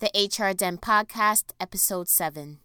the 0.00 0.10
HR 0.14 0.52
Den 0.52 0.78
Podcast, 0.78 1.52
Episode 1.60 2.08
7. 2.08 2.58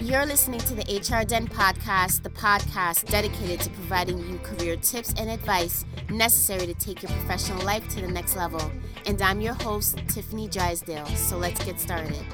You're 0.00 0.24
listening 0.24 0.60
to 0.60 0.74
the 0.74 0.82
HR 0.82 1.24
Den 1.24 1.48
Podcast, 1.48 2.22
the 2.22 2.30
podcast 2.30 3.06
dedicated 3.10 3.60
to 3.60 3.70
providing 3.70 4.18
you 4.18 4.38
career 4.38 4.76
tips 4.76 5.12
and 5.18 5.28
advice 5.28 5.84
necessary 6.08 6.66
to 6.66 6.74
take 6.74 7.02
your 7.02 7.10
professional 7.10 7.64
life 7.64 7.86
to 7.88 8.00
the 8.00 8.06
next 8.06 8.36
level. 8.36 8.60
And 9.06 9.20
I'm 9.20 9.40
your 9.40 9.54
host, 9.54 9.98
Tiffany 10.08 10.48
Drysdale. 10.48 11.06
So 11.06 11.36
let's 11.36 11.64
get 11.64 11.80
started. 11.80 12.24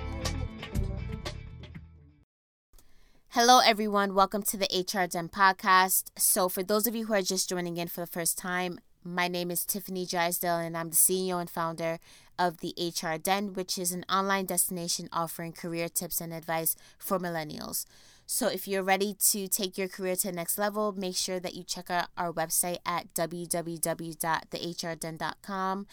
Hello, 3.31 3.61
everyone. 3.65 4.15
Welcome 4.15 4.43
to 4.43 4.59
the 4.59 4.69
HR 4.71 5.07
Den 5.07 5.31
Podcast. 5.31 6.11
So, 6.19 6.51
for 6.51 6.63
those 6.63 6.87
of 6.87 6.95
you 6.95 7.07
who 7.07 7.15
are 7.15 7.23
just 7.23 7.49
joining 7.49 7.79
in 7.79 7.89
for 7.89 8.03
the 8.03 8.07
first 8.07 8.37
time, 8.37 8.79
my 9.05 9.29
name 9.29 9.51
is 9.51 9.65
Tiffany 9.65 10.05
Drysdale, 10.07 10.59
and 10.59 10.77
I'm 10.77 10.91
the 10.91 10.97
CEO 10.97 11.41
and 11.41 11.49
founder 11.51 11.99
of 12.39 12.59
the 12.59 12.75
HR 12.79 13.17
Den, 13.19 13.55
which 13.55 13.79
is 13.79 13.93
an 13.93 14.05
online 14.09 14.47
destination 14.47 15.09
offering 15.13 15.53
career 15.53 15.89
tips 15.89 16.21
and 16.21 16.33
advice 16.33 16.77
for 16.99 17.19
millennials. 17.19 17.85
So, 18.27 18.49
if 18.49 18.69
you're 18.69 18.83
ready 18.83 19.15
to 19.31 19.49
take 19.49 19.77
your 19.77 19.89
career 19.89 20.17
to 20.17 20.29
the 20.29 20.33
next 20.33 20.59
level, 20.59 20.93
make 20.93 21.17
sure 21.17 21.41
that 21.41 21.55
you 21.55 21.65
check 21.65 21.91
out 21.91 22.09
our 22.17 22.33
website 22.33 22.79
at 22.87 23.13
www.thehrden.com. 23.15 25.87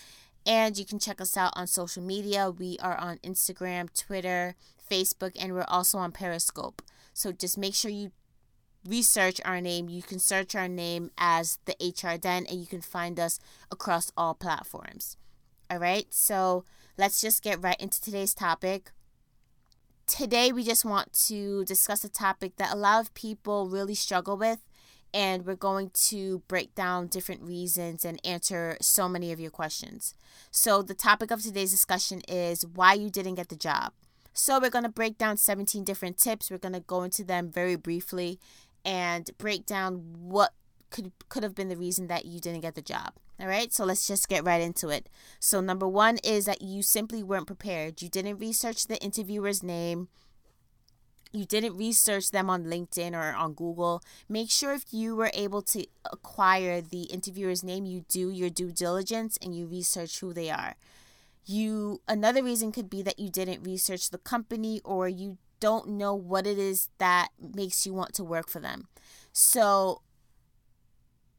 And 0.45 0.77
you 0.77 0.85
can 0.85 0.99
check 0.99 1.19
us 1.19 1.35
out 1.35 1.52
on 1.55 1.67
social 1.67 2.02
media. 2.02 2.49
We 2.49 2.77
are 2.81 2.97
on 2.97 3.17
Instagram, 3.17 3.89
Twitter, 3.94 4.55
Facebook, 4.89 5.35
and 5.39 5.53
we're 5.53 5.66
also 5.67 5.97
on 5.97 6.11
Periscope. 6.11 6.81
So 7.13 7.31
just 7.31 7.57
make 7.57 7.75
sure 7.75 7.91
you 7.91 8.11
research 8.88 9.39
our 9.45 9.61
name. 9.61 9.89
You 9.89 10.01
can 10.01 10.19
search 10.19 10.55
our 10.55 10.67
name 10.67 11.11
as 11.17 11.59
the 11.65 11.75
HR 11.81 12.17
Den 12.17 12.45
and 12.45 12.59
you 12.59 12.65
can 12.65 12.81
find 12.81 13.19
us 13.19 13.39
across 13.71 14.11
all 14.17 14.33
platforms. 14.33 15.17
All 15.69 15.79
right, 15.79 16.07
so 16.09 16.65
let's 16.97 17.21
just 17.21 17.43
get 17.43 17.61
right 17.63 17.79
into 17.79 18.02
today's 18.02 18.33
topic. 18.33 18.91
Today, 20.07 20.52
we 20.52 20.63
just 20.63 20.83
want 20.83 21.13
to 21.27 21.63
discuss 21.66 22.03
a 22.03 22.09
topic 22.09 22.55
that 22.55 22.73
a 22.73 22.75
lot 22.75 23.02
of 23.02 23.13
people 23.13 23.69
really 23.69 23.94
struggle 23.94 24.35
with, 24.35 24.57
and 25.13 25.45
we're 25.45 25.55
going 25.55 25.91
to 25.94 26.41
break 26.47 26.73
down 26.73 27.05
different 27.05 27.44
reasons 27.44 28.03
and 28.03 28.19
answer 28.25 28.75
so 28.81 29.07
many 29.07 29.31
of 29.31 29.39
your 29.39 29.52
questions. 29.52 30.16
So, 30.50 30.81
the 30.81 30.95
topic 30.95 31.30
of 31.30 31.44
today's 31.44 31.69
discussion 31.69 32.22
is 32.27 32.66
why 32.66 32.94
you 32.94 33.11
didn't 33.11 33.35
get 33.35 33.50
the 33.50 33.55
job. 33.55 33.94
So, 34.33 34.59
we're 34.59 34.72
going 34.72 34.83
to 34.83 34.89
break 34.89 35.19
down 35.19 35.38
17 35.38 35.83
different 35.83 36.17
tips. 36.17 36.50
We're 36.50 36.57
going 36.57 36.73
to 36.73 36.80
go 36.80 37.03
into 37.03 37.23
them 37.23 37.52
very 37.52 37.75
briefly 37.75 38.39
and 38.85 39.30
break 39.38 39.66
down 39.66 40.16
what 40.17 40.53
could 40.89 41.11
could 41.30 41.44
have 41.44 41.55
been 41.55 41.69
the 41.69 41.77
reason 41.77 42.08
that 42.08 42.25
you 42.25 42.39
didn't 42.39 42.61
get 42.61 42.75
the 42.75 42.81
job. 42.81 43.13
All 43.39 43.47
right? 43.47 43.72
So, 43.72 43.85
let's 43.85 44.08
just 44.08 44.27
get 44.27 44.44
right 44.44 44.61
into 44.61 44.89
it. 44.89 45.08
So, 45.39 45.61
number 45.61 45.88
1 45.88 46.19
is 46.23 46.45
that 46.45 46.61
you 46.61 46.81
simply 46.83 47.23
weren't 47.23 47.47
prepared. 47.47 48.02
You 48.02 48.09
didn't 48.09 48.38
research 48.38 48.88
the 48.88 49.02
interviewer's 49.02 49.63
name. 49.63 50.09
You 51.31 51.45
didn't 51.45 51.77
research 51.77 52.31
them 52.31 52.50
on 52.50 52.66
LinkedIn 52.66 53.13
or 53.13 53.35
on 53.35 53.53
Google. 53.53 54.02
Make 54.27 54.50
sure 54.50 54.73
if 54.73 54.85
you 54.91 55.16
were 55.16 55.30
able 55.35 55.61
to 55.61 55.85
acquire 56.11 56.81
the 56.81 57.03
interviewer's 57.03 57.63
name, 57.63 57.85
you 57.85 58.03
do 58.09 58.31
your 58.31 58.50
due 58.50 58.72
diligence 58.72 59.38
and 59.41 59.55
you 59.55 59.67
research 59.67 60.19
who 60.19 60.33
they 60.33 60.50
are 60.50 60.75
you 61.50 62.00
another 62.07 62.44
reason 62.44 62.72
could 62.72 62.89
be 62.89 63.02
that 63.02 63.19
you 63.19 63.30
didn't 63.30 63.63
research 63.63 64.11
the 64.11 64.19
company 64.19 64.81
or 64.85 65.07
you 65.07 65.38
don't 65.59 65.89
know 65.89 66.13
what 66.13 66.47
it 66.47 66.57
is 66.57 66.89
that 66.97 67.29
makes 67.39 67.85
you 67.85 67.93
want 67.93 68.13
to 68.15 68.23
work 68.23 68.49
for 68.49 68.59
them. 68.59 68.88
So 69.31 70.01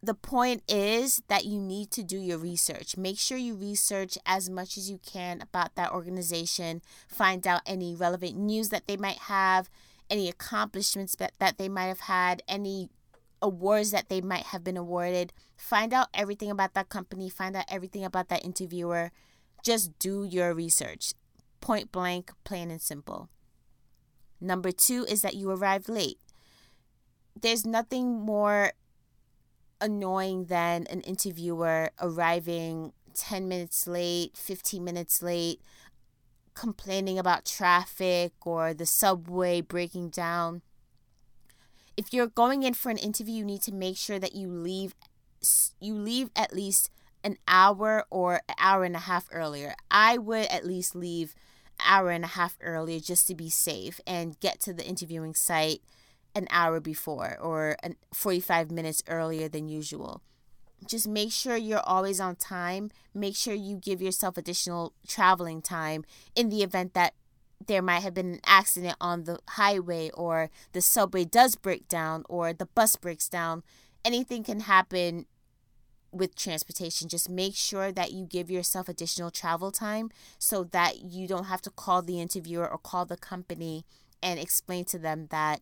the 0.03 0.15
point 0.15 0.63
is 0.69 1.23
that 1.29 1.45
you 1.45 1.59
need 1.61 1.91
to 1.93 2.03
do 2.03 2.19
your 2.19 2.39
research. 2.39 2.97
Make 2.97 3.19
sure 3.19 3.37
you 3.37 3.55
research 3.55 4.17
as 4.25 4.49
much 4.49 4.77
as 4.79 4.91
you 4.91 4.99
can 5.05 5.43
about 5.43 5.75
that 5.75 5.93
organization, 5.93 6.81
find 7.09 7.47
out 7.47 7.63
any 7.67 7.95
relevant 7.95 8.37
news 8.37 8.71
that 8.71 8.87
they 8.87 8.97
might 8.97 9.19
have, 9.19 9.69
any 10.09 10.29
accomplishments 10.29 11.15
that, 11.17 11.33
that 11.39 11.59
they 11.59 11.69
might 11.69 11.87
have 11.87 12.01
had, 12.01 12.43
any 12.49 12.89
awards 13.43 13.91
that 13.91 14.09
they 14.09 14.21
might 14.21 14.45
have 14.45 14.65
been 14.65 14.77
awarded. 14.77 15.33
Find 15.57 15.93
out 15.93 16.09
everything 16.15 16.51
about 16.51 16.75
that 16.75 16.89
company, 16.89 17.29
find 17.29 17.55
out 17.57 17.67
everything 17.69 18.05
about 18.05 18.29
that 18.29 18.45
interviewer 18.45 19.13
just 19.63 19.99
do 19.99 20.25
your 20.25 20.55
research. 20.55 21.15
Point 21.61 21.93
blank, 21.93 22.33
plain 22.45 22.71
and 22.71 22.81
simple. 22.81 23.29
Number 24.41 24.73
two 24.73 25.05
is 25.09 25.23
that 25.23 25.35
you 25.35 25.51
arrived 25.51 25.89
late. 25.89 26.19
There's 27.41 27.67
nothing 27.67 28.21
more 28.21 28.73
annoying 29.81 30.47
than 30.47 30.87
an 30.89 31.01
interviewer 31.03 31.91
arriving 32.01 32.93
10 33.15 33.49
minutes 33.49 33.87
late, 33.87 34.37
15 34.37 34.85
minutes 34.85 35.23
late, 35.23 35.61
complaining 36.55 37.19
about 37.19 37.45
traffic 37.45 38.33
or 38.45 38.75
the 38.75 38.87
subway 38.87 39.61
breaking 39.61 40.11
down. 40.11 40.63
If 41.97 42.13
you're 42.13 42.27
going 42.27 42.63
in 42.63 42.75
for 42.75 42.91
an 42.91 42.99
interview, 42.99 43.35
you 43.35 43.45
need 43.45 43.63
to 43.63 43.73
make 43.73 43.97
sure 43.97 44.19
that 44.19 44.35
you 44.35 44.49
leave 44.49 44.95
you 45.81 45.95
leave 45.95 46.31
at 46.37 46.55
least 46.55 46.91
an 47.25 47.39
hour 47.49 48.05
or 48.11 48.43
an 48.49 48.55
hour 48.59 48.85
and 48.85 48.97
a 48.97 49.01
half 49.01 49.27
earlier. 49.33 49.75
I 49.91 50.19
would 50.19 50.47
at 50.47 50.67
least 50.67 50.95
leave 50.95 51.35
hour 51.87 52.11
and 52.11 52.25
a 52.25 52.29
half 52.29 52.57
earlier 52.61 53.01
just 53.01 53.27
to 53.29 53.35
be 53.35 53.51
safe 53.51 54.01
and 54.07 54.39
get 54.41 54.61
to 54.61 54.73
the 54.73 54.87
interviewing 54.87 55.35
site 55.35 55.83
an 56.35 56.47
hour 56.51 56.81
before 56.81 57.39
or 57.41 57.77
45 58.15 58.71
minutes 58.71 59.03
earlier 59.09 59.49
than 59.49 59.69
usual. 59.69 60.23
Just 60.87 61.07
make 61.07 61.33
sure 61.33 61.57
you're 61.57 61.81
always 61.81 62.21
on 62.21 62.37
time. 62.37 62.91
Make 63.15 63.37
sure 63.37 63.55
you 63.55 63.77
give 63.77 64.01
yourself 64.01 64.39
additional 64.39 64.95
traveling 65.07 65.61
time 65.61 66.05
in 66.35 66.49
the 66.49 66.63
event 66.63 66.95
that 66.95 67.15
there 67.67 67.83
might 67.83 68.01
have 68.01 68.15
been 68.15 68.35
an 68.35 68.41
accident 68.47 68.97
on 69.01 69.25
the 69.25 69.39
highway 69.51 70.11
or 70.15 70.51
the 70.73 70.81
subway 70.81 71.25
does 71.25 71.57
break 71.57 71.87
down 71.89 72.25
or 72.29 72.53
the 72.53 72.67
bus 72.67 72.97
breaks 72.97 73.29
down. 73.29 73.63
Anything 74.05 74.43
can 74.43 74.61
happen 74.61 75.27
with 76.13 76.35
transportation 76.35 77.09
just 77.09 77.29
make 77.29 77.55
sure 77.55 77.93
that 77.93 78.13
you 78.13 78.25
give 78.25 78.51
yourself 78.51 78.89
additional 78.89 79.31
travel 79.31 79.71
time 79.71 80.11
so 80.39 80.65
that 80.65 81.03
you 81.03 81.29
don't 81.29 81.45
have 81.45 81.63
to 81.63 81.71
call 81.71 82.03
the 82.03 82.21
interviewer 82.21 82.69
or 82.69 82.79
call 82.79 83.05
the 83.05 83.17
company 83.17 83.85
and 84.23 84.39
explain 84.39 84.85
to 84.85 84.99
them 84.99 85.29
that 85.31 85.61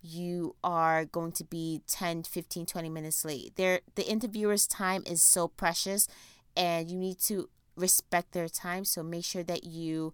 you 0.00 0.54
are 0.62 1.04
going 1.04 1.32
to 1.32 1.44
be 1.44 1.82
10 1.88 2.22
15 2.22 2.66
20 2.66 2.88
minutes 2.88 3.24
late. 3.24 3.52
There 3.56 3.80
the 3.96 4.08
interviewer's 4.08 4.66
time 4.66 5.02
is 5.06 5.22
so 5.22 5.48
precious 5.48 6.06
and 6.56 6.90
you 6.90 6.96
need 6.96 7.18
to 7.20 7.48
respect 7.76 8.32
their 8.32 8.48
time. 8.48 8.84
So 8.84 9.02
make 9.02 9.24
sure 9.24 9.44
that 9.44 9.64
you 9.64 10.12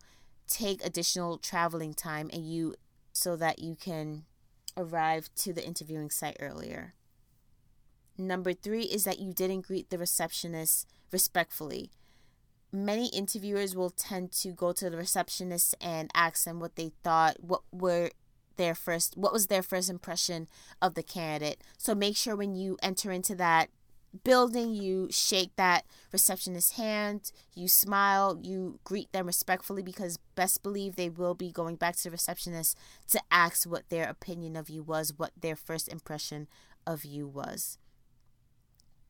take 0.48 0.84
additional 0.84 1.38
traveling 1.38 1.94
time 1.94 2.30
and 2.32 2.48
you 2.48 2.74
so 3.12 3.36
that 3.36 3.58
you 3.58 3.76
can 3.76 4.24
arrive 4.76 5.28
to 5.36 5.52
the 5.52 5.64
interviewing 5.64 6.10
site 6.10 6.36
earlier 6.40 6.94
Number 8.16 8.52
three 8.52 8.84
is 8.84 9.04
that 9.04 9.18
you 9.18 9.32
didn't 9.32 9.66
greet 9.66 9.90
the 9.90 9.98
receptionist 9.98 10.88
respectfully. 11.10 11.90
Many 12.72 13.08
interviewers 13.08 13.76
will 13.76 13.90
tend 13.90 14.32
to 14.32 14.52
go 14.52 14.72
to 14.72 14.90
the 14.90 14.96
receptionist 14.96 15.74
and 15.80 16.10
ask 16.14 16.44
them 16.44 16.60
what 16.60 16.76
they 16.76 16.92
thought, 17.02 17.36
what 17.40 17.62
were 17.72 18.10
their 18.56 18.74
first, 18.74 19.16
what 19.16 19.32
was 19.32 19.48
their 19.48 19.62
first 19.62 19.90
impression 19.90 20.48
of 20.80 20.94
the 20.94 21.02
candidate. 21.02 21.62
So 21.78 21.94
make 21.94 22.16
sure 22.16 22.36
when 22.36 22.54
you 22.54 22.76
enter 22.82 23.10
into 23.10 23.34
that 23.36 23.68
building, 24.22 24.74
you 24.74 25.08
shake 25.10 25.56
that 25.56 25.84
receptionist's 26.12 26.72
hand, 26.72 27.32
you 27.54 27.66
smile, 27.66 28.38
you 28.40 28.78
greet 28.84 29.10
them 29.12 29.26
respectfully 29.26 29.82
because 29.82 30.18
best 30.36 30.62
believe 30.62 30.94
they 30.94 31.08
will 31.08 31.34
be 31.34 31.50
going 31.50 31.74
back 31.76 31.96
to 31.96 32.04
the 32.04 32.10
receptionist 32.10 32.78
to 33.08 33.20
ask 33.30 33.68
what 33.68 33.88
their 33.88 34.08
opinion 34.08 34.54
of 34.54 34.68
you 34.68 34.82
was, 34.82 35.12
what 35.16 35.32
their 35.40 35.56
first 35.56 35.88
impression 35.88 36.46
of 36.86 37.04
you 37.04 37.26
was. 37.26 37.78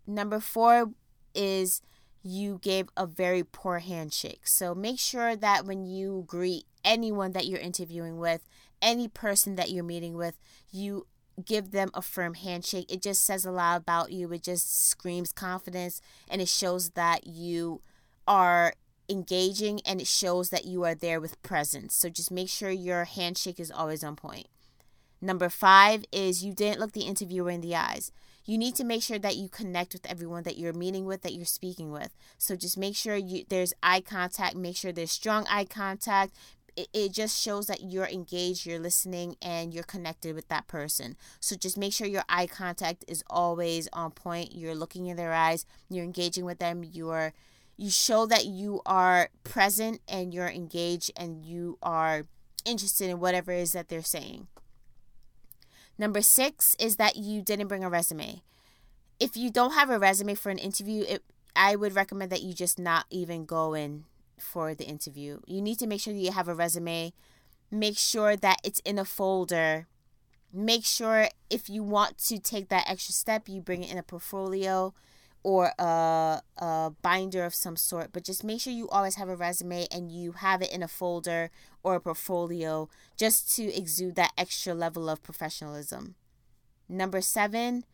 Number 0.06 0.40
four 0.40 0.90
is 1.34 1.80
you 2.22 2.58
gave 2.62 2.88
a 2.96 3.06
very 3.06 3.44
poor 3.44 3.80
handshake. 3.80 4.46
So 4.46 4.74
make 4.74 4.98
sure 4.98 5.36
that 5.36 5.66
when 5.66 5.84
you 5.84 6.24
greet 6.26 6.64
anyone 6.84 7.32
that 7.32 7.46
you're 7.46 7.60
interviewing 7.60 8.18
with, 8.18 8.46
any 8.80 9.08
person 9.08 9.56
that 9.56 9.70
you're 9.70 9.84
meeting 9.84 10.14
with, 10.14 10.38
you 10.70 11.06
give 11.44 11.70
them 11.70 11.90
a 11.92 12.00
firm 12.00 12.34
handshake. 12.34 12.90
It 12.90 13.02
just 13.02 13.22
says 13.24 13.44
a 13.44 13.50
lot 13.50 13.78
about 13.78 14.12
you. 14.12 14.32
It 14.32 14.42
just 14.42 14.88
screams 14.88 15.32
confidence 15.32 16.00
and 16.28 16.40
it 16.40 16.48
shows 16.48 16.90
that 16.90 17.26
you 17.26 17.82
are 18.26 18.74
engaging 19.08 19.80
and 19.84 20.00
it 20.00 20.06
shows 20.06 20.50
that 20.50 20.64
you 20.64 20.84
are 20.84 20.94
there 20.94 21.20
with 21.20 21.42
presence. 21.42 21.94
So 21.94 22.08
just 22.08 22.30
make 22.30 22.48
sure 22.48 22.70
your 22.70 23.04
handshake 23.04 23.60
is 23.60 23.70
always 23.70 24.02
on 24.02 24.16
point. 24.16 24.46
Number 25.20 25.48
five 25.48 26.04
is 26.12 26.44
you 26.44 26.54
didn't 26.54 26.80
look 26.80 26.92
the 26.92 27.02
interviewer 27.02 27.50
in 27.50 27.60
the 27.60 27.74
eyes 27.76 28.12
you 28.44 28.58
need 28.58 28.74
to 28.76 28.84
make 28.84 29.02
sure 29.02 29.18
that 29.18 29.36
you 29.36 29.48
connect 29.48 29.92
with 29.92 30.06
everyone 30.06 30.42
that 30.42 30.58
you're 30.58 30.72
meeting 30.72 31.06
with, 31.06 31.22
that 31.22 31.32
you're 31.32 31.44
speaking 31.44 31.90
with. 31.90 32.10
So 32.38 32.56
just 32.56 32.76
make 32.76 32.96
sure 32.96 33.16
you 33.16 33.44
there's 33.48 33.72
eye 33.82 34.00
contact, 34.00 34.56
make 34.56 34.76
sure 34.76 34.92
there's 34.92 35.10
strong 35.10 35.46
eye 35.48 35.64
contact. 35.64 36.34
It, 36.76 36.88
it 36.92 37.12
just 37.12 37.40
shows 37.40 37.66
that 37.68 37.82
you're 37.82 38.06
engaged, 38.06 38.66
you're 38.66 38.78
listening, 38.80 39.36
and 39.40 39.72
you're 39.72 39.84
connected 39.84 40.34
with 40.34 40.48
that 40.48 40.66
person. 40.66 41.16
So 41.40 41.56
just 41.56 41.78
make 41.78 41.92
sure 41.92 42.06
your 42.06 42.24
eye 42.28 42.46
contact 42.46 43.04
is 43.08 43.22
always 43.30 43.88
on 43.92 44.10
point. 44.10 44.54
You're 44.54 44.74
looking 44.74 45.06
in 45.06 45.16
their 45.16 45.32
eyes, 45.32 45.64
you're 45.88 46.04
engaging 46.04 46.44
with 46.44 46.58
them, 46.58 46.84
you're 46.84 47.32
you 47.76 47.90
show 47.90 48.24
that 48.26 48.46
you 48.46 48.80
are 48.86 49.30
present 49.42 50.00
and 50.08 50.32
you're 50.32 50.48
engaged 50.48 51.10
and 51.16 51.44
you 51.44 51.76
are 51.82 52.22
interested 52.64 53.10
in 53.10 53.18
whatever 53.18 53.52
it 53.52 53.60
is 53.60 53.72
that 53.72 53.88
they're 53.88 54.02
saying. 54.02 54.46
Number 55.98 56.22
six 56.22 56.76
is 56.78 56.96
that 56.96 57.16
you 57.16 57.42
didn't 57.42 57.68
bring 57.68 57.84
a 57.84 57.90
resume. 57.90 58.42
If 59.20 59.36
you 59.36 59.50
don't 59.50 59.74
have 59.74 59.90
a 59.90 59.98
resume 59.98 60.34
for 60.34 60.50
an 60.50 60.58
interview, 60.58 61.04
it, 61.08 61.22
I 61.54 61.76
would 61.76 61.94
recommend 61.94 62.32
that 62.32 62.42
you 62.42 62.52
just 62.52 62.78
not 62.78 63.06
even 63.10 63.44
go 63.44 63.74
in 63.74 64.04
for 64.38 64.74
the 64.74 64.84
interview. 64.84 65.40
You 65.46 65.62
need 65.62 65.78
to 65.78 65.86
make 65.86 66.00
sure 66.00 66.12
that 66.12 66.18
you 66.18 66.32
have 66.32 66.48
a 66.48 66.54
resume. 66.54 67.12
Make 67.70 67.96
sure 67.96 68.36
that 68.36 68.58
it's 68.64 68.80
in 68.80 68.98
a 68.98 69.04
folder. 69.04 69.86
Make 70.52 70.84
sure 70.84 71.28
if 71.50 71.68
you 71.68 71.82
want 71.82 72.18
to 72.18 72.38
take 72.38 72.68
that 72.68 72.88
extra 72.88 73.12
step, 73.12 73.48
you 73.48 73.60
bring 73.60 73.84
it 73.84 73.90
in 73.90 73.98
a 73.98 74.02
portfolio 74.02 74.94
or 75.44 75.72
a, 75.78 76.40
a 76.58 76.92
binder 77.02 77.44
of 77.44 77.54
some 77.54 77.76
sort, 77.76 78.10
but 78.12 78.24
just 78.24 78.42
make 78.42 78.62
sure 78.62 78.72
you 78.72 78.88
always 78.88 79.16
have 79.16 79.28
a 79.28 79.36
resume 79.36 79.86
and 79.92 80.10
you 80.10 80.32
have 80.32 80.62
it 80.62 80.72
in 80.72 80.82
a 80.82 80.88
folder 80.88 81.50
or 81.82 81.94
a 81.94 82.00
portfolio 82.00 82.88
just 83.16 83.54
to 83.54 83.72
exude 83.72 84.16
that 84.16 84.32
extra 84.38 84.74
level 84.74 85.08
of 85.08 85.22
professionalism. 85.22 86.14
Number 86.88 87.20
seven 87.20 87.84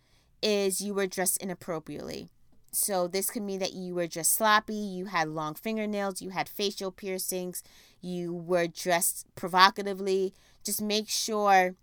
is 0.41 0.81
you 0.81 0.95
were 0.95 1.09
dressed 1.09 1.39
inappropriately. 1.39 2.31
So 2.73 3.09
this 3.09 3.31
could 3.31 3.43
mean 3.43 3.59
that 3.59 3.73
you 3.73 3.97
were 3.97 4.07
dressed 4.07 4.33
sloppy, 4.33 4.75
you 4.75 5.07
had 5.07 5.29
long 5.29 5.55
fingernails, 5.55 6.23
you 6.23 6.31
had 6.31 6.49
facial 6.49 6.93
piercings, 6.93 7.65
you 8.01 8.33
were 8.33 8.69
dressed 8.69 9.27
provocatively. 9.35 10.35
Just 10.65 10.81
make 10.81 11.09
sure 11.09 11.75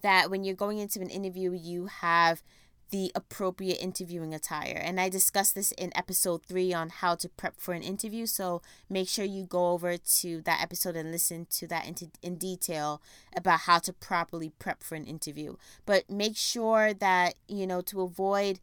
that 0.00 0.30
when 0.30 0.44
you're 0.44 0.54
going 0.54 0.78
into 0.78 1.00
an 1.00 1.10
interview, 1.10 1.52
you 1.52 1.86
have 1.86 2.44
the 2.90 3.12
appropriate 3.14 3.80
interviewing 3.80 4.34
attire. 4.34 4.80
And 4.82 5.00
I 5.00 5.08
discussed 5.08 5.54
this 5.54 5.72
in 5.72 5.96
episode 5.96 6.44
three 6.44 6.72
on 6.72 6.88
how 6.90 7.14
to 7.16 7.28
prep 7.28 7.60
for 7.60 7.72
an 7.72 7.82
interview. 7.82 8.26
So 8.26 8.62
make 8.88 9.08
sure 9.08 9.24
you 9.24 9.44
go 9.44 9.70
over 9.70 9.96
to 9.96 10.42
that 10.42 10.60
episode 10.62 10.96
and 10.96 11.10
listen 11.10 11.46
to 11.50 11.66
that 11.68 11.86
in, 11.86 12.10
in 12.22 12.36
detail 12.36 13.00
about 13.36 13.60
how 13.60 13.78
to 13.80 13.92
properly 13.92 14.52
prep 14.58 14.82
for 14.82 14.94
an 14.94 15.04
interview. 15.04 15.56
But 15.86 16.10
make 16.10 16.36
sure 16.36 16.92
that, 16.94 17.34
you 17.48 17.66
know, 17.66 17.80
to 17.82 18.02
avoid 18.02 18.60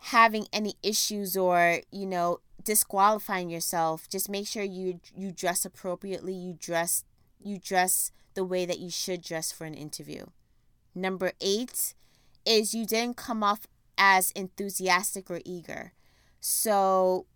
having 0.00 0.46
any 0.52 0.74
issues 0.82 1.36
or, 1.36 1.80
you 1.90 2.06
know, 2.06 2.40
disqualifying 2.64 3.50
yourself, 3.50 4.08
just 4.08 4.28
make 4.28 4.46
sure 4.46 4.62
you 4.62 5.00
you 5.14 5.32
dress 5.32 5.64
appropriately, 5.64 6.32
you 6.32 6.54
dress 6.58 7.04
you 7.42 7.58
dress 7.58 8.12
the 8.34 8.44
way 8.44 8.64
that 8.64 8.78
you 8.78 8.90
should 8.90 9.22
dress 9.22 9.52
for 9.52 9.64
an 9.64 9.74
interview. 9.74 10.26
Number 10.94 11.32
8 11.40 11.94
is 12.50 12.74
you 12.74 12.84
didn't 12.84 13.16
come 13.16 13.44
off 13.44 13.68
as 13.96 14.32
enthusiastic 14.32 15.30
or 15.30 15.40
eager. 15.44 15.92
So 16.40 17.26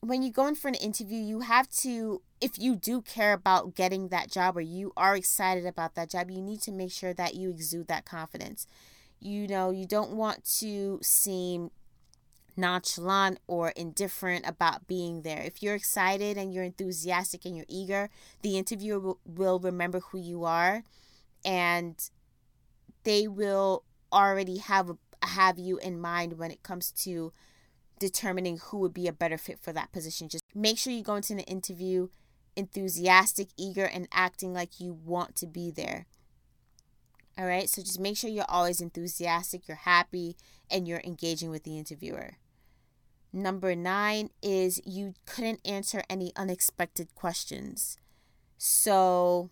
when 0.00 0.22
you 0.22 0.30
go 0.30 0.46
in 0.46 0.54
for 0.54 0.68
an 0.68 0.74
interview, 0.74 1.18
you 1.18 1.40
have 1.40 1.68
to, 1.70 2.22
if 2.40 2.56
you 2.56 2.76
do 2.76 3.02
care 3.02 3.32
about 3.32 3.74
getting 3.74 4.08
that 4.08 4.30
job 4.30 4.56
or 4.56 4.60
you 4.60 4.92
are 4.96 5.16
excited 5.16 5.66
about 5.66 5.96
that 5.96 6.10
job, 6.10 6.30
you 6.30 6.40
need 6.40 6.60
to 6.62 6.70
make 6.70 6.92
sure 6.92 7.12
that 7.14 7.34
you 7.34 7.50
exude 7.50 7.88
that 7.88 8.04
confidence. 8.04 8.68
You 9.18 9.48
know, 9.48 9.70
you 9.70 9.86
don't 9.86 10.12
want 10.12 10.44
to 10.60 11.00
seem 11.02 11.72
nonchalant 12.56 13.40
or 13.48 13.70
indifferent 13.70 14.46
about 14.46 14.86
being 14.86 15.22
there. 15.22 15.42
If 15.42 15.64
you're 15.64 15.74
excited 15.74 16.36
and 16.36 16.54
you're 16.54 16.62
enthusiastic 16.62 17.44
and 17.44 17.56
you're 17.56 17.66
eager, 17.68 18.08
the 18.42 18.56
interviewer 18.56 19.14
will, 19.24 19.58
remember 19.58 19.98
who 19.98 20.18
you 20.18 20.44
are 20.44 20.84
and 21.44 21.96
they 23.02 23.26
will 23.26 23.82
already 24.12 24.58
have 24.58 24.96
have 25.22 25.58
you 25.58 25.78
in 25.78 26.00
mind 26.00 26.38
when 26.38 26.50
it 26.50 26.62
comes 26.62 26.92
to 26.92 27.32
determining 27.98 28.58
who 28.58 28.78
would 28.78 28.94
be 28.94 29.08
a 29.08 29.12
better 29.12 29.36
fit 29.36 29.58
for 29.60 29.72
that 29.72 29.92
position. 29.92 30.28
Just 30.28 30.44
make 30.54 30.78
sure 30.78 30.92
you 30.92 31.02
go 31.02 31.16
into 31.16 31.32
an 31.32 31.40
interview 31.40 32.08
enthusiastic, 32.56 33.48
eager, 33.56 33.84
and 33.84 34.08
acting 34.12 34.52
like 34.52 34.80
you 34.80 34.92
want 34.92 35.36
to 35.36 35.46
be 35.46 35.70
there. 35.70 36.06
All 37.38 37.46
right, 37.46 37.68
so 37.68 37.82
just 37.82 38.00
make 38.00 38.16
sure 38.16 38.28
you're 38.28 38.44
always 38.48 38.80
enthusiastic, 38.80 39.68
you're 39.68 39.76
happy, 39.76 40.36
and 40.68 40.88
you're 40.88 41.00
engaging 41.04 41.50
with 41.50 41.62
the 41.62 41.78
interviewer. 41.78 42.38
Number 43.32 43.76
nine 43.76 44.30
is 44.42 44.80
you 44.84 45.14
couldn't 45.24 45.60
answer 45.64 46.02
any 46.10 46.32
unexpected 46.34 47.14
questions. 47.14 47.96
So, 48.56 49.50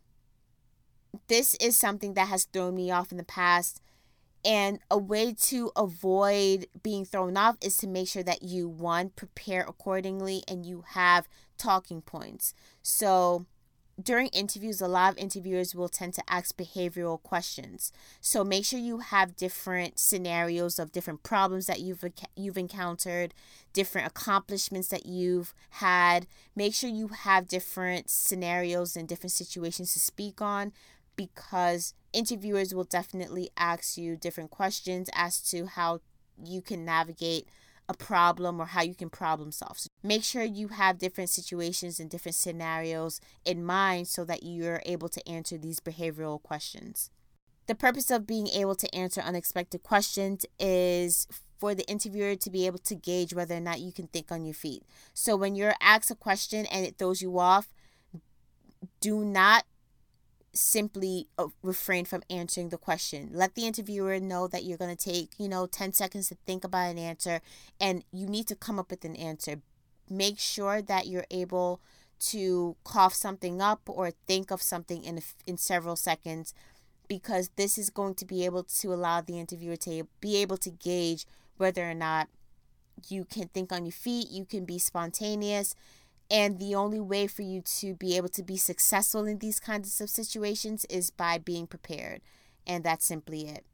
this 1.28 1.54
is 1.60 1.76
something 1.76 2.14
that 2.14 2.26
has 2.26 2.44
thrown 2.44 2.74
me 2.74 2.90
off 2.90 3.12
in 3.12 3.18
the 3.18 3.24
past 3.24 3.80
and 4.46 4.78
a 4.88 4.96
way 4.96 5.34
to 5.34 5.72
avoid 5.76 6.68
being 6.82 7.04
thrown 7.04 7.36
off 7.36 7.56
is 7.60 7.76
to 7.78 7.88
make 7.88 8.06
sure 8.06 8.22
that 8.22 8.42
you, 8.42 8.68
one, 8.68 9.10
prepare 9.10 9.62
accordingly 9.62 10.44
and 10.46 10.64
you 10.64 10.84
have 10.90 11.28
talking 11.58 12.00
points. 12.00 12.54
So, 12.80 13.46
during 14.00 14.28
interviews, 14.28 14.82
a 14.82 14.88
lot 14.88 15.12
of 15.12 15.18
interviewers 15.18 15.74
will 15.74 15.88
tend 15.88 16.12
to 16.14 16.22
ask 16.28 16.54
behavioral 16.54 17.22
questions. 17.22 17.92
So 18.20 18.44
make 18.44 18.66
sure 18.66 18.78
you 18.78 18.98
have 18.98 19.36
different 19.36 19.98
scenarios 19.98 20.78
of 20.78 20.92
different 20.92 21.22
problems 21.22 21.66
that 21.66 21.80
you've 21.80 22.04
you've 22.36 22.58
encountered, 22.58 23.32
different 23.72 24.06
accomplishments 24.06 24.88
that 24.88 25.06
you've 25.06 25.54
had. 25.70 26.26
Make 26.54 26.74
sure 26.74 26.90
you 26.90 27.08
have 27.08 27.48
different 27.48 28.10
scenarios 28.10 28.96
and 28.96 29.08
different 29.08 29.32
situations 29.32 29.94
to 29.94 29.98
speak 29.98 30.42
on 30.42 30.72
because 31.16 31.94
interviewers 32.12 32.74
will 32.74 32.84
definitely 32.84 33.50
ask 33.56 33.96
you 33.96 34.16
different 34.16 34.50
questions 34.50 35.10
as 35.14 35.40
to 35.50 35.66
how 35.66 36.00
you 36.44 36.60
can 36.60 36.84
navigate 36.84 37.48
a 37.88 37.94
problem 37.94 38.60
or 38.60 38.66
how 38.66 38.82
you 38.82 38.94
can 38.94 39.10
problem 39.10 39.52
solve. 39.52 39.78
So 39.78 39.88
make 40.02 40.24
sure 40.24 40.42
you 40.42 40.68
have 40.68 40.98
different 40.98 41.30
situations 41.30 42.00
and 42.00 42.10
different 42.10 42.34
scenarios 42.34 43.20
in 43.44 43.64
mind 43.64 44.08
so 44.08 44.24
that 44.24 44.42
you're 44.42 44.82
able 44.84 45.08
to 45.08 45.28
answer 45.28 45.56
these 45.56 45.80
behavioral 45.80 46.42
questions. 46.42 47.10
The 47.66 47.74
purpose 47.74 48.10
of 48.10 48.26
being 48.26 48.48
able 48.48 48.74
to 48.76 48.94
answer 48.94 49.20
unexpected 49.20 49.82
questions 49.82 50.46
is 50.58 51.26
for 51.58 51.74
the 51.74 51.88
interviewer 51.88 52.36
to 52.36 52.50
be 52.50 52.66
able 52.66 52.78
to 52.78 52.94
gauge 52.94 53.34
whether 53.34 53.56
or 53.56 53.60
not 53.60 53.80
you 53.80 53.92
can 53.92 54.08
think 54.08 54.30
on 54.30 54.44
your 54.44 54.54
feet. 54.54 54.82
So 55.14 55.36
when 55.36 55.54
you're 55.54 55.74
asked 55.80 56.10
a 56.10 56.14
question 56.14 56.66
and 56.66 56.84
it 56.84 56.98
throws 56.98 57.22
you 57.22 57.38
off, 57.38 57.68
do 59.00 59.24
not 59.24 59.64
simply 60.58 61.28
uh, 61.38 61.48
refrain 61.62 62.04
from 62.04 62.22
answering 62.30 62.70
the 62.70 62.78
question. 62.78 63.30
Let 63.32 63.54
the 63.54 63.66
interviewer 63.66 64.18
know 64.20 64.48
that 64.48 64.64
you're 64.64 64.78
going 64.78 64.96
to 64.96 65.10
take, 65.10 65.30
you 65.38 65.48
know, 65.48 65.66
10 65.66 65.92
seconds 65.92 66.28
to 66.28 66.36
think 66.46 66.64
about 66.64 66.90
an 66.90 66.98
answer 66.98 67.40
and 67.80 68.04
you 68.12 68.26
need 68.26 68.46
to 68.48 68.56
come 68.56 68.78
up 68.78 68.90
with 68.90 69.04
an 69.04 69.16
answer. 69.16 69.60
Make 70.08 70.38
sure 70.38 70.82
that 70.82 71.06
you're 71.06 71.26
able 71.30 71.80
to 72.18 72.76
cough 72.84 73.14
something 73.14 73.60
up 73.60 73.82
or 73.86 74.10
think 74.26 74.50
of 74.50 74.62
something 74.62 75.04
in 75.04 75.20
in 75.46 75.58
several 75.58 75.96
seconds 75.96 76.54
because 77.08 77.50
this 77.56 77.78
is 77.78 77.90
going 77.90 78.14
to 78.14 78.24
be 78.24 78.44
able 78.44 78.64
to 78.64 78.92
allow 78.92 79.20
the 79.20 79.38
interviewer 79.38 79.76
to 79.76 80.08
be 80.20 80.36
able 80.36 80.56
to 80.56 80.70
gauge 80.70 81.26
whether 81.56 81.88
or 81.88 81.94
not 81.94 82.28
you 83.08 83.24
can 83.24 83.48
think 83.48 83.72
on 83.72 83.84
your 83.84 83.92
feet, 83.92 84.30
you 84.30 84.44
can 84.44 84.64
be 84.64 84.78
spontaneous, 84.78 85.74
and 86.30 86.58
the 86.58 86.74
only 86.74 87.00
way 87.00 87.26
for 87.26 87.42
you 87.42 87.60
to 87.60 87.94
be 87.94 88.16
able 88.16 88.28
to 88.30 88.42
be 88.42 88.56
successful 88.56 89.26
in 89.26 89.38
these 89.38 89.60
kinds 89.60 90.00
of 90.00 90.10
situations 90.10 90.84
is 90.90 91.10
by 91.10 91.38
being 91.38 91.66
prepared. 91.66 92.20
And 92.66 92.82
that's 92.82 93.04
simply 93.04 93.48
it. 93.48 93.64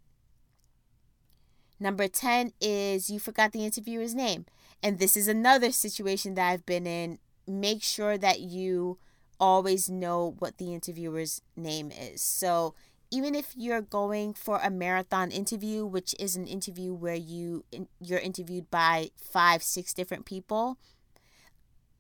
Number 1.80 2.06
10 2.06 2.52
is 2.60 3.10
you 3.10 3.18
forgot 3.18 3.52
the 3.52 3.64
interviewer's 3.64 4.14
name. 4.14 4.46
And 4.82 4.98
this 4.98 5.16
is 5.16 5.28
another 5.28 5.72
situation 5.72 6.34
that 6.34 6.50
I've 6.50 6.66
been 6.66 6.86
in. 6.86 7.18
Make 7.46 7.82
sure 7.82 8.18
that 8.18 8.40
you 8.40 8.98
always 9.40 9.90
know 9.90 10.36
what 10.38 10.58
the 10.58 10.72
interviewer's 10.72 11.42
name 11.56 11.90
is. 11.90 12.22
So, 12.22 12.74
even 13.10 13.34
if 13.34 13.52
you're 13.56 13.82
going 13.82 14.32
for 14.32 14.58
a 14.62 14.70
marathon 14.70 15.30
interview, 15.30 15.84
which 15.84 16.14
is 16.18 16.34
an 16.34 16.46
interview 16.46 16.94
where 16.94 17.16
you 17.16 17.64
you're 18.00 18.18
interviewed 18.18 18.70
by 18.70 19.10
5 19.16 19.62
6 19.62 19.92
different 19.92 20.24
people, 20.24 20.78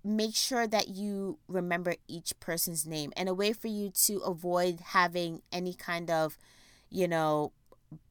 make 0.04 0.34
sure 0.34 0.66
that 0.66 0.88
you 0.88 1.38
remember 1.46 1.94
each 2.08 2.38
person's 2.40 2.86
name 2.86 3.12
and 3.16 3.28
a 3.28 3.34
way 3.34 3.52
for 3.52 3.68
you 3.68 3.90
to 3.90 4.18
avoid 4.18 4.80
having 4.80 5.42
any 5.52 5.74
kind 5.74 6.10
of 6.10 6.36
you 6.90 7.06
know 7.06 7.52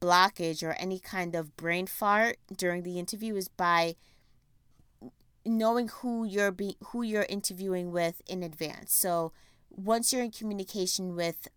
blockage 0.00 0.62
or 0.62 0.72
any 0.72 0.98
kind 0.98 1.34
of 1.34 1.56
brain 1.56 1.86
fart 1.86 2.36
during 2.56 2.82
the 2.82 2.98
interview 2.98 3.34
is 3.34 3.48
by 3.48 3.94
knowing 5.44 5.88
who 5.88 6.24
you're 6.24 6.52
be 6.52 6.76
who 6.86 7.02
you're 7.02 7.26
interviewing 7.28 7.90
with 7.90 8.22
in 8.26 8.42
advance. 8.42 8.94
So 8.94 9.32
once 9.70 10.12
you're 10.12 10.22
in 10.22 10.30
communication 10.30 11.16
with 11.16 11.48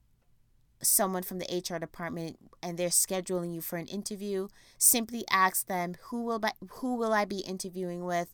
someone 0.82 1.24
from 1.24 1.40
the 1.40 1.64
HR 1.70 1.80
department 1.80 2.38
and 2.62 2.78
they're 2.78 2.90
scheduling 2.90 3.54
you 3.54 3.62
for 3.62 3.78
an 3.78 3.88
interview 3.88 4.48
simply 4.78 5.24
ask 5.32 5.68
them 5.68 5.96
who 6.04 6.24
will 6.24 6.40
by, 6.40 6.52
who 6.70 6.96
will 6.96 7.14
I 7.14 7.26
be 7.26 7.40
interviewing 7.40 8.06
with 8.06 8.34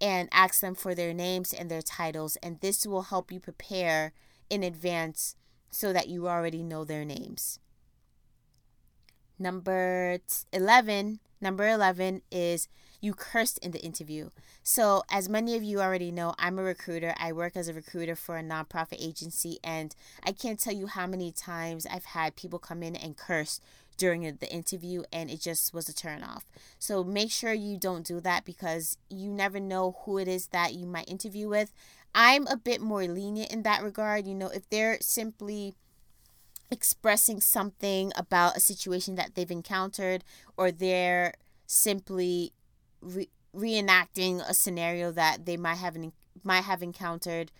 and 0.00 0.28
ask 0.32 0.60
them 0.60 0.74
for 0.74 0.94
their 0.94 1.14
names 1.14 1.52
and 1.52 1.70
their 1.70 1.82
titles. 1.82 2.36
And 2.42 2.60
this 2.60 2.86
will 2.86 3.02
help 3.02 3.32
you 3.32 3.40
prepare 3.40 4.12
in 4.50 4.62
advance 4.62 5.36
so 5.70 5.92
that 5.92 6.08
you 6.08 6.28
already 6.28 6.62
know 6.62 6.84
their 6.84 7.04
names. 7.04 7.58
Number 9.38 10.18
11, 10.52 11.20
number 11.40 11.68
11 11.68 12.22
is 12.30 12.68
you 13.00 13.12
cursed 13.12 13.58
in 13.58 13.72
the 13.72 13.84
interview. 13.84 14.30
So, 14.62 15.02
as 15.10 15.28
many 15.28 15.54
of 15.56 15.62
you 15.62 15.80
already 15.80 16.10
know, 16.10 16.34
I'm 16.38 16.58
a 16.58 16.62
recruiter. 16.62 17.14
I 17.18 17.32
work 17.32 17.56
as 17.56 17.68
a 17.68 17.74
recruiter 17.74 18.16
for 18.16 18.38
a 18.38 18.42
nonprofit 18.42 19.00
agency, 19.00 19.58
and 19.62 19.94
I 20.24 20.32
can't 20.32 20.58
tell 20.58 20.72
you 20.72 20.86
how 20.86 21.06
many 21.06 21.30
times 21.30 21.86
I've 21.86 22.06
had 22.06 22.36
people 22.36 22.58
come 22.58 22.82
in 22.82 22.96
and 22.96 23.16
curse 23.16 23.60
during 23.96 24.22
the 24.22 24.52
interview, 24.52 25.02
and 25.12 25.30
it 25.30 25.40
just 25.40 25.72
was 25.72 25.88
a 25.88 25.94
turn 25.94 26.22
off. 26.22 26.44
So, 26.78 27.02
make 27.04 27.30
sure 27.30 27.52
you 27.52 27.78
don't 27.78 28.06
do 28.06 28.20
that 28.20 28.44
because 28.44 28.96
you 29.08 29.30
never 29.30 29.60
know 29.60 29.96
who 30.04 30.18
it 30.18 30.28
is 30.28 30.48
that 30.48 30.74
you 30.74 30.86
might 30.86 31.08
interview 31.08 31.48
with. 31.48 31.72
I'm 32.14 32.46
a 32.46 32.56
bit 32.56 32.80
more 32.80 33.04
lenient 33.04 33.52
in 33.52 33.62
that 33.62 33.82
regard. 33.82 34.26
You 34.26 34.34
know, 34.34 34.48
if 34.48 34.68
they're 34.70 34.98
simply 35.00 35.74
expressing 36.70 37.40
something 37.40 38.12
about 38.16 38.56
a 38.56 38.60
situation 38.60 39.14
that 39.16 39.34
they've 39.34 39.50
encountered 39.50 40.24
or 40.56 40.72
they're 40.72 41.34
simply 41.66 42.52
re- 43.00 43.28
reenacting 43.54 44.42
a 44.48 44.54
scenario 44.54 45.12
that 45.12 45.46
they 45.46 45.56
might 45.56 45.76
have 45.76 45.96
might 46.42 46.64
have 46.64 46.82
encountered 46.82 47.50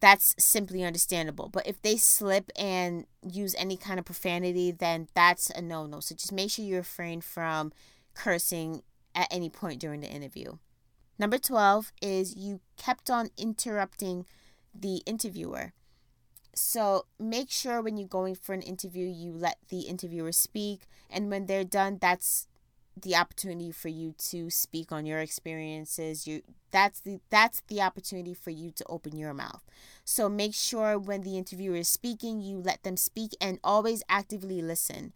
that's 0.00 0.34
simply 0.38 0.84
understandable 0.84 1.48
but 1.48 1.66
if 1.66 1.80
they 1.82 1.96
slip 1.96 2.50
and 2.56 3.06
use 3.28 3.54
any 3.58 3.76
kind 3.76 3.98
of 3.98 4.04
profanity 4.04 4.70
then 4.70 5.08
that's 5.14 5.50
a 5.50 5.62
no-no 5.62 6.00
so 6.00 6.14
just 6.14 6.32
make 6.32 6.50
sure 6.50 6.64
you 6.64 6.76
refrain 6.76 7.20
from 7.20 7.72
cursing 8.14 8.82
at 9.14 9.28
any 9.30 9.48
point 9.48 9.80
during 9.80 10.00
the 10.00 10.08
interview 10.08 10.56
number 11.18 11.38
12 11.38 11.92
is 12.02 12.36
you 12.36 12.60
kept 12.76 13.10
on 13.10 13.30
interrupting 13.36 14.26
the 14.74 15.02
interviewer 15.06 15.72
so 16.54 17.06
make 17.18 17.50
sure 17.50 17.80
when 17.80 17.96
you're 17.96 18.08
going 18.08 18.34
for 18.34 18.52
an 18.52 18.62
interview, 18.62 19.06
you 19.06 19.32
let 19.32 19.58
the 19.68 19.80
interviewer 19.80 20.32
speak. 20.32 20.86
And 21.08 21.30
when 21.30 21.46
they're 21.46 21.64
done, 21.64 21.98
that's 22.00 22.48
the 23.02 23.16
opportunity 23.16 23.70
for 23.70 23.88
you 23.88 24.14
to 24.30 24.50
speak 24.50 24.92
on 24.92 25.06
your 25.06 25.18
experiences. 25.18 26.26
You 26.26 26.42
that's 26.70 27.00
the 27.00 27.20
that's 27.30 27.62
the 27.68 27.80
opportunity 27.82 28.34
for 28.34 28.50
you 28.50 28.70
to 28.72 28.84
open 28.88 29.16
your 29.16 29.34
mouth. 29.34 29.62
So 30.04 30.28
make 30.28 30.54
sure 30.54 30.98
when 30.98 31.22
the 31.22 31.36
interviewer 31.36 31.76
is 31.76 31.88
speaking 31.88 32.40
you 32.40 32.58
let 32.58 32.82
them 32.82 32.96
speak 32.96 33.32
and 33.40 33.58
always 33.64 34.02
actively 34.08 34.62
listen. 34.62 35.12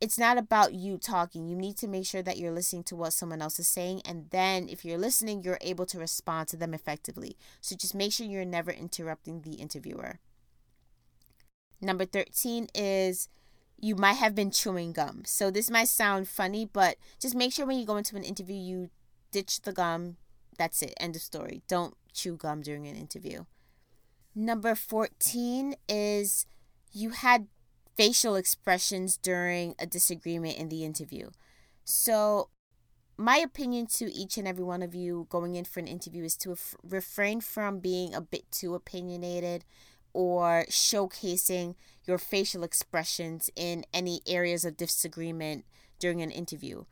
It's 0.00 0.18
not 0.18 0.38
about 0.38 0.72
you 0.72 0.96
talking. 0.96 1.46
You 1.46 1.56
need 1.56 1.76
to 1.76 1.86
make 1.86 2.06
sure 2.06 2.22
that 2.22 2.38
you're 2.38 2.52
listening 2.52 2.84
to 2.84 2.96
what 2.96 3.12
someone 3.12 3.42
else 3.42 3.58
is 3.58 3.68
saying 3.68 4.02
and 4.04 4.26
then 4.30 4.68
if 4.68 4.84
you're 4.84 4.98
listening 4.98 5.42
you're 5.42 5.58
able 5.60 5.86
to 5.86 5.98
respond 5.98 6.48
to 6.48 6.56
them 6.56 6.74
effectively. 6.74 7.36
So 7.60 7.76
just 7.76 7.94
make 7.94 8.12
sure 8.12 8.26
you're 8.26 8.44
never 8.44 8.70
interrupting 8.70 9.42
the 9.42 9.54
interviewer. 9.54 10.18
Number 11.80 12.04
13 12.04 12.68
is 12.74 13.28
you 13.80 13.96
might 13.96 14.14
have 14.14 14.34
been 14.34 14.50
chewing 14.50 14.92
gum. 14.92 15.22
So 15.24 15.50
this 15.50 15.70
might 15.70 15.88
sound 15.88 16.28
funny, 16.28 16.66
but 16.66 16.96
just 17.18 17.34
make 17.34 17.52
sure 17.52 17.66
when 17.66 17.78
you 17.78 17.86
go 17.86 17.96
into 17.96 18.16
an 18.16 18.24
interview, 18.24 18.56
you 18.56 18.90
ditch 19.32 19.62
the 19.62 19.72
gum. 19.72 20.16
That's 20.58 20.82
it. 20.82 20.94
End 21.00 21.16
of 21.16 21.22
story. 21.22 21.62
Don't 21.66 21.94
chew 22.12 22.36
gum 22.36 22.60
during 22.60 22.86
an 22.86 22.96
interview. 22.96 23.44
Number 24.34 24.74
14 24.74 25.74
is 25.88 26.46
you 26.92 27.10
had 27.10 27.48
facial 27.96 28.36
expressions 28.36 29.16
during 29.16 29.74
a 29.78 29.86
disagreement 29.86 30.58
in 30.58 30.68
the 30.68 30.84
interview. 30.84 31.30
So, 31.84 32.50
my 33.16 33.36
opinion 33.36 33.86
to 33.98 34.12
each 34.12 34.38
and 34.38 34.48
every 34.48 34.64
one 34.64 34.82
of 34.82 34.94
you 34.94 35.26
going 35.28 35.54
in 35.54 35.64
for 35.64 35.80
an 35.80 35.86
interview 35.86 36.24
is 36.24 36.36
to 36.38 36.56
refrain 36.82 37.40
from 37.40 37.78
being 37.78 38.14
a 38.14 38.20
bit 38.20 38.50
too 38.50 38.74
opinionated 38.74 39.64
or 40.12 40.64
showcasing 40.68 41.74
your 42.06 42.18
facial 42.18 42.62
expressions 42.62 43.50
in 43.56 43.84
any 43.92 44.20
areas 44.26 44.64
of 44.64 44.76
disagreement 44.76 45.64
during 45.98 46.22
an 46.22 46.30
interview. 46.30 46.84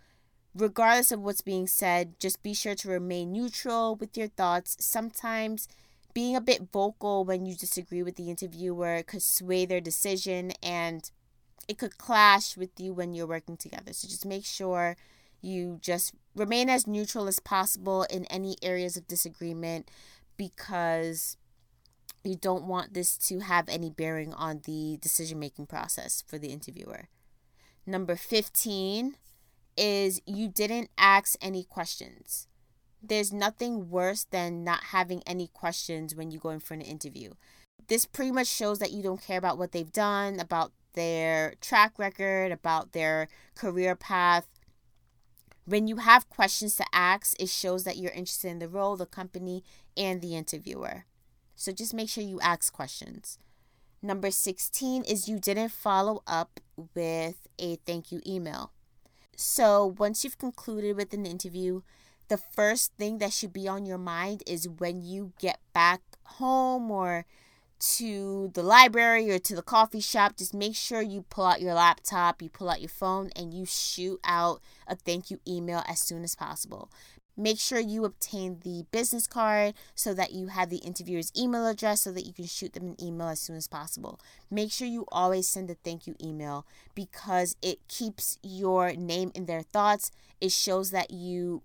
Regardless 0.54 1.12
of 1.12 1.20
what's 1.20 1.40
being 1.40 1.66
said, 1.66 2.18
just 2.18 2.42
be 2.42 2.54
sure 2.54 2.74
to 2.74 2.88
remain 2.88 3.32
neutral 3.32 3.96
with 3.96 4.16
your 4.16 4.28
thoughts. 4.28 4.76
Sometimes 4.80 5.68
being 6.14 6.34
a 6.34 6.40
bit 6.40 6.68
vocal 6.72 7.24
when 7.24 7.46
you 7.46 7.54
disagree 7.54 8.02
with 8.02 8.16
the 8.16 8.30
interviewer 8.30 9.02
could 9.06 9.22
sway 9.22 9.66
their 9.66 9.80
decision 9.80 10.52
and 10.62 11.10
it 11.68 11.78
could 11.78 11.98
clash 11.98 12.56
with 12.56 12.70
you 12.78 12.92
when 12.92 13.14
you're 13.14 13.26
working 13.26 13.56
together. 13.56 13.92
So 13.92 14.08
just 14.08 14.26
make 14.26 14.44
sure 14.44 14.96
you 15.40 15.78
just 15.80 16.14
remain 16.34 16.68
as 16.68 16.86
neutral 16.86 17.28
as 17.28 17.38
possible 17.38 18.04
in 18.04 18.24
any 18.26 18.56
areas 18.62 18.96
of 18.96 19.06
disagreement 19.06 19.90
because 20.36 21.36
you 22.24 22.36
don't 22.36 22.64
want 22.64 22.94
this 22.94 23.16
to 23.16 23.40
have 23.40 23.68
any 23.68 23.90
bearing 23.90 24.32
on 24.34 24.62
the 24.64 24.98
decision 25.00 25.38
making 25.38 25.66
process 25.66 26.22
for 26.26 26.38
the 26.38 26.48
interviewer. 26.48 27.08
Number 27.86 28.16
15 28.16 29.16
is 29.76 30.20
you 30.26 30.48
didn't 30.48 30.90
ask 30.98 31.38
any 31.40 31.64
questions. 31.64 32.48
There's 33.02 33.32
nothing 33.32 33.90
worse 33.90 34.24
than 34.24 34.64
not 34.64 34.84
having 34.84 35.22
any 35.24 35.46
questions 35.46 36.14
when 36.14 36.30
you 36.30 36.38
go 36.38 36.50
in 36.50 36.60
for 36.60 36.74
an 36.74 36.80
interview. 36.80 37.34
This 37.86 38.04
pretty 38.04 38.32
much 38.32 38.48
shows 38.48 38.80
that 38.80 38.90
you 38.90 39.02
don't 39.02 39.22
care 39.22 39.38
about 39.38 39.56
what 39.56 39.72
they've 39.72 39.92
done, 39.92 40.40
about 40.40 40.72
their 40.94 41.54
track 41.60 41.98
record, 41.98 42.50
about 42.50 42.92
their 42.92 43.28
career 43.54 43.94
path. 43.94 44.48
When 45.64 45.86
you 45.86 45.96
have 45.96 46.28
questions 46.28 46.74
to 46.76 46.84
ask, 46.92 47.40
it 47.40 47.48
shows 47.48 47.84
that 47.84 47.96
you're 47.96 48.10
interested 48.10 48.48
in 48.48 48.58
the 48.58 48.68
role, 48.68 48.96
the 48.96 49.06
company, 49.06 49.62
and 49.96 50.20
the 50.20 50.34
interviewer. 50.34 51.04
So 51.58 51.72
just 51.72 51.92
make 51.92 52.08
sure 52.08 52.22
you 52.22 52.40
ask 52.40 52.72
questions. 52.72 53.36
Number 54.00 54.30
16 54.30 55.02
is 55.02 55.28
you 55.28 55.40
didn't 55.40 55.70
follow 55.72 56.22
up 56.24 56.60
with 56.94 57.48
a 57.58 57.76
thank 57.84 58.12
you 58.12 58.22
email. 58.24 58.70
So 59.36 59.94
once 59.98 60.22
you've 60.22 60.38
concluded 60.38 60.96
with 60.96 61.12
an 61.12 61.26
interview, 61.26 61.82
the 62.28 62.36
first 62.36 62.92
thing 62.96 63.18
that 63.18 63.32
should 63.32 63.52
be 63.52 63.66
on 63.66 63.86
your 63.86 63.98
mind 63.98 64.44
is 64.46 64.68
when 64.68 65.02
you 65.02 65.32
get 65.40 65.58
back 65.72 66.00
home 66.22 66.92
or 66.92 67.26
to 67.80 68.52
the 68.54 68.62
library 68.62 69.28
or 69.28 69.40
to 69.40 69.56
the 69.56 69.62
coffee 69.62 70.00
shop, 70.00 70.36
just 70.36 70.54
make 70.54 70.76
sure 70.76 71.02
you 71.02 71.22
pull 71.28 71.44
out 71.44 71.60
your 71.60 71.74
laptop, 71.74 72.40
you 72.40 72.50
pull 72.50 72.70
out 72.70 72.80
your 72.80 72.88
phone, 72.88 73.30
and 73.34 73.52
you 73.52 73.66
shoot 73.66 74.20
out 74.22 74.60
a 74.86 74.94
thank 74.94 75.28
you 75.28 75.40
email 75.46 75.82
as 75.88 75.98
soon 75.98 76.22
as 76.22 76.36
possible. 76.36 76.88
Make 77.40 77.60
sure 77.60 77.78
you 77.78 78.04
obtain 78.04 78.58
the 78.64 78.84
business 78.90 79.28
card 79.28 79.74
so 79.94 80.12
that 80.12 80.32
you 80.32 80.48
have 80.48 80.70
the 80.70 80.78
interviewer's 80.78 81.30
email 81.38 81.68
address 81.68 82.02
so 82.02 82.10
that 82.10 82.26
you 82.26 82.32
can 82.32 82.46
shoot 82.46 82.72
them 82.72 82.88
an 82.88 82.96
email 83.00 83.28
as 83.28 83.38
soon 83.38 83.54
as 83.54 83.68
possible. 83.68 84.18
Make 84.50 84.72
sure 84.72 84.88
you 84.88 85.06
always 85.12 85.46
send 85.46 85.70
a 85.70 85.74
thank 85.74 86.08
you 86.08 86.16
email 86.20 86.66
because 86.96 87.54
it 87.62 87.78
keeps 87.86 88.38
your 88.42 88.92
name 88.94 89.30
in 89.36 89.46
their 89.46 89.62
thoughts. 89.62 90.10
It 90.40 90.50
shows 90.50 90.90
that 90.90 91.12
you 91.12 91.62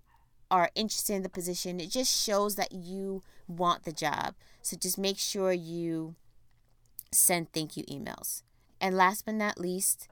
are 0.48 0.70
interested 0.76 1.14
in 1.14 1.24
the 1.24 1.28
position. 1.28 1.80
It 1.80 1.90
just 1.90 2.24
shows 2.24 2.54
that 2.54 2.70
you 2.70 3.24
want 3.48 3.82
the 3.82 3.92
job. 3.92 4.36
So 4.62 4.76
just 4.76 4.96
make 4.96 5.18
sure 5.18 5.52
you 5.52 6.14
send 7.10 7.52
thank 7.52 7.76
you 7.76 7.82
emails. 7.84 8.42
And 8.80 8.96
last 8.96 9.24
but 9.24 9.34
not 9.34 9.58
least, 9.58 10.06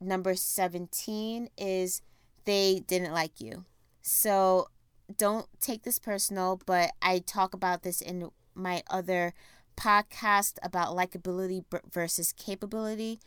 number 0.00 0.34
17 0.34 1.50
is 1.56 2.02
they 2.46 2.82
didn't 2.88 3.12
like 3.12 3.40
you. 3.40 3.64
So 4.02 4.68
don't 5.16 5.46
take 5.60 5.82
this 5.82 5.98
personal, 5.98 6.60
but 6.66 6.92
I 7.02 7.18
talk 7.18 7.54
about 7.54 7.82
this 7.82 8.00
in 8.00 8.30
my 8.54 8.82
other 8.90 9.34
podcast 9.76 10.58
about 10.62 10.96
likability 10.96 11.64
versus 11.90 12.32
capability. 12.32 13.20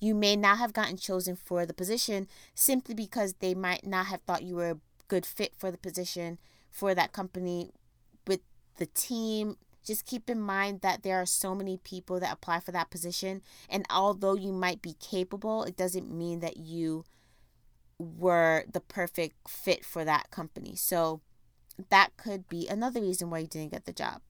You 0.00 0.14
may 0.14 0.36
not 0.36 0.58
have 0.58 0.72
gotten 0.72 0.96
chosen 0.96 1.36
for 1.36 1.64
the 1.64 1.72
position 1.72 2.28
simply 2.54 2.94
because 2.94 3.34
they 3.34 3.54
might 3.54 3.86
not 3.86 4.06
have 4.06 4.20
thought 4.22 4.42
you 4.42 4.56
were 4.56 4.70
a 4.70 4.78
good 5.08 5.24
fit 5.24 5.54
for 5.56 5.70
the 5.70 5.78
position 5.78 6.38
for 6.70 6.94
that 6.94 7.12
company 7.12 7.70
with 8.26 8.40
the 8.76 8.86
team. 8.86 9.56
Just 9.84 10.04
keep 10.04 10.28
in 10.28 10.40
mind 10.40 10.80
that 10.82 11.02
there 11.02 11.20
are 11.20 11.26
so 11.26 11.54
many 11.54 11.78
people 11.78 12.20
that 12.20 12.32
apply 12.32 12.60
for 12.60 12.72
that 12.72 12.90
position, 12.90 13.40
and 13.70 13.86
although 13.88 14.34
you 14.34 14.52
might 14.52 14.82
be 14.82 14.94
capable, 14.94 15.62
it 15.62 15.76
doesn't 15.76 16.10
mean 16.10 16.40
that 16.40 16.56
you 16.56 17.04
were 17.98 18.64
the 18.70 18.80
perfect 18.80 19.48
fit 19.48 19.84
for 19.84 20.04
that 20.04 20.30
company. 20.30 20.76
So 20.76 21.20
that 21.90 22.16
could 22.16 22.48
be 22.48 22.68
another 22.68 23.00
reason 23.00 23.30
why 23.30 23.40
you 23.40 23.46
didn't 23.46 23.72
get 23.72 23.84
the 23.84 23.92
job. 23.92 24.20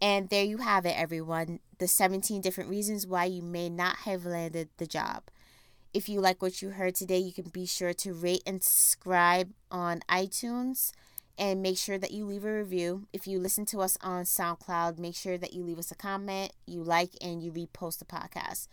And 0.00 0.28
there 0.28 0.44
you 0.44 0.58
have 0.58 0.86
it, 0.86 0.96
everyone. 0.96 1.60
The 1.78 1.88
17 1.88 2.40
different 2.40 2.70
reasons 2.70 3.06
why 3.06 3.24
you 3.24 3.42
may 3.42 3.68
not 3.68 3.96
have 3.98 4.24
landed 4.24 4.68
the 4.76 4.86
job. 4.86 5.24
If 5.92 6.08
you 6.08 6.20
like 6.20 6.40
what 6.42 6.62
you 6.62 6.70
heard 6.70 6.94
today, 6.94 7.18
you 7.18 7.32
can 7.32 7.48
be 7.48 7.66
sure 7.66 7.94
to 7.94 8.12
rate 8.12 8.42
and 8.46 8.62
subscribe 8.62 9.50
on 9.70 10.00
iTunes 10.08 10.92
and 11.38 11.62
make 11.62 11.78
sure 11.78 11.98
that 11.98 12.10
you 12.10 12.26
leave 12.26 12.44
a 12.44 12.52
review. 12.52 13.06
If 13.12 13.26
you 13.26 13.38
listen 13.38 13.64
to 13.66 13.80
us 13.80 13.96
on 14.02 14.24
SoundCloud, 14.24 14.98
make 14.98 15.14
sure 15.14 15.38
that 15.38 15.52
you 15.52 15.62
leave 15.62 15.78
us 15.78 15.90
a 15.90 15.96
comment, 15.96 16.52
you 16.66 16.82
like, 16.82 17.12
and 17.20 17.42
you 17.42 17.50
repost 17.50 17.98
the 17.98 18.04
podcast. 18.04 18.68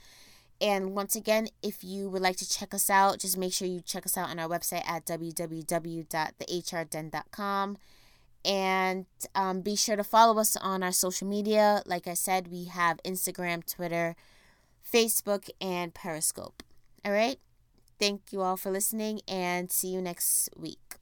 And 0.61 0.95
once 0.95 1.15
again, 1.15 1.47
if 1.61 1.83
you 1.83 2.09
would 2.09 2.21
like 2.21 2.37
to 2.37 2.49
check 2.49 2.73
us 2.73 2.89
out, 2.89 3.19
just 3.19 3.37
make 3.37 3.51
sure 3.53 3.67
you 3.67 3.81
check 3.81 4.05
us 4.05 4.17
out 4.17 4.29
on 4.29 4.39
our 4.39 4.47
website 4.47 4.87
at 4.87 5.05
www.thehrden.com. 5.05 7.77
And 8.45 9.05
um, 9.33 9.61
be 9.61 9.75
sure 9.75 9.95
to 9.95 10.03
follow 10.03 10.39
us 10.39 10.55
on 10.57 10.83
our 10.83 10.91
social 10.91 11.27
media. 11.27 11.81
Like 11.85 12.07
I 12.07 12.13
said, 12.13 12.49
we 12.49 12.65
have 12.65 12.99
Instagram, 13.03 13.65
Twitter, 13.65 14.15
Facebook, 14.89 15.49
and 15.59 15.91
Periscope. 15.93 16.63
All 17.03 17.11
right? 17.11 17.39
Thank 17.99 18.31
you 18.31 18.41
all 18.41 18.57
for 18.57 18.71
listening 18.71 19.21
and 19.27 19.71
see 19.71 19.87
you 19.87 20.01
next 20.01 20.49
week. 20.55 20.97